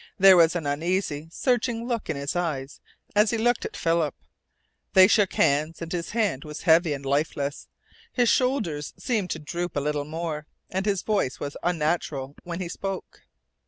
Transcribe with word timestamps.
There 0.17 0.35
was 0.35 0.55
an 0.55 0.65
uneasy, 0.65 1.29
searching 1.31 1.85
look 1.87 2.09
in 2.09 2.15
his 2.15 2.35
eyes 2.35 2.79
as 3.15 3.29
he 3.29 3.37
looked 3.37 3.65
at 3.65 3.77
Philip. 3.77 4.15
They 4.93 5.07
shook 5.07 5.33
hands, 5.33 5.79
and 5.79 5.91
his 5.91 6.09
hand 6.09 6.43
was 6.43 6.63
heavy 6.63 6.93
and 6.93 7.05
lifeless. 7.05 7.67
His 8.11 8.27
shoulders 8.27 8.95
seemed 8.97 9.29
to 9.29 9.37
droop 9.37 9.75
a 9.75 9.79
little 9.79 10.05
more, 10.05 10.47
and 10.71 10.87
his 10.87 11.03
voice 11.03 11.39
was 11.39 11.55
unnatural 11.61 12.33
when 12.43 12.61
he 12.61 12.67
spoke. 12.67 13.21